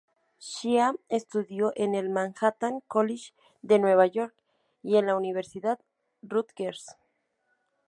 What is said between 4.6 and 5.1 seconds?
y en